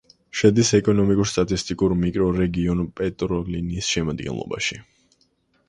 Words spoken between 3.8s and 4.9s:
შემადგენლობაში.